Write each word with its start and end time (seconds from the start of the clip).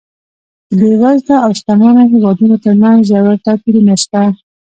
د 0.77 0.79
بېوزلو 0.79 1.35
او 1.45 1.51
شتمنو 1.59 2.03
هېوادونو 2.13 2.55
ترمنځ 2.65 2.99
ژور 3.09 3.35
توپیرونه 3.45 3.93
شته. 4.03 4.21